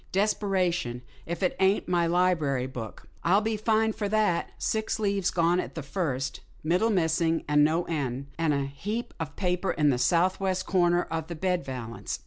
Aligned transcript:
"Desperation! 0.11 1.03
if 1.27 1.43
it 1.43 1.55
ain't 1.59 1.87
my 1.87 2.07
library 2.07 2.65
book. 2.65 3.07
I'll 3.23 3.39
be 3.41 3.55
fined 3.55 3.95
for 3.95 4.09
that. 4.09 4.49
Six 4.57 4.97
leaves 4.97 5.29
gone 5.29 5.59
at 5.59 5.75
the 5.75 5.83
first— 5.83 6.39
middle 6.63 6.89
missing, 6.89 7.45
and 7.47 7.63
no 7.63 7.83
end— 7.83 8.25
and 8.39 8.51
a 8.51 8.65
heap 8.65 9.13
of 9.19 9.35
paper 9.35 9.69
in 9.69 9.91
the 9.91 9.99
southwest 9.99 10.65
corner 10.65 11.03
of 11.11 11.27
the 11.27 11.35
bed 11.35 11.63
valance. 11.63 12.19